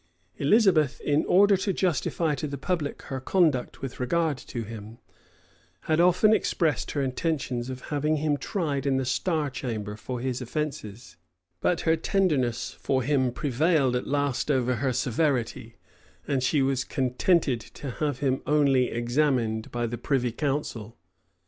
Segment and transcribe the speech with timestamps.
[0.37, 4.97] Elizabeth, in order to justify to the public her conduct with regard to him,
[5.81, 10.41] had often expressed her intentions of having him tried in the star chamber for his
[10.41, 11.17] offences:
[11.59, 15.75] but her tenderness for him prevailed at last over her severity;
[16.27, 20.97] and she was contented to have him only examined by the privy council.